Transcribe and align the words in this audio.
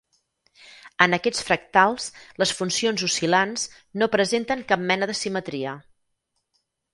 En 1.05 1.17
aquests 1.17 1.43
fractals 1.49 2.07
les 2.43 2.53
funcions 2.61 3.03
oscil·lants 3.09 3.67
no 4.03 4.09
presenten 4.17 4.65
cap 4.73 4.83
mena 4.93 5.11
de 5.13 5.19
simetria. 5.21 5.77